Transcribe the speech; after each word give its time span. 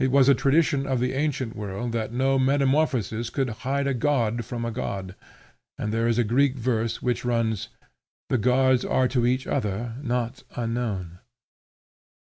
It 0.00 0.10
was 0.10 0.28
a 0.28 0.34
tradition 0.34 0.88
of 0.88 0.98
the 0.98 1.12
ancient 1.12 1.54
world 1.54 1.92
that 1.92 2.12
no 2.12 2.36
metamorphosis 2.36 3.30
could 3.30 3.48
hide 3.62 3.86
a 3.86 3.94
god 3.94 4.44
from 4.44 4.64
a 4.64 4.72
god; 4.72 5.14
and 5.78 5.94
there 5.94 6.08
is 6.08 6.18
a 6.18 6.24
Greek 6.24 6.56
verse 6.56 7.00
which 7.00 7.24
runs, 7.24 7.68
"The 8.28 8.38
Gods 8.38 8.84
are 8.84 9.06
to 9.06 9.24
each 9.24 9.46
other 9.46 9.94
not 10.02 10.42
unknown." 10.56 11.20